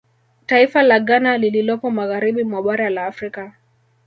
[0.45, 3.53] Taifa la Ghana lililopo magharibi mwa bara la Afrika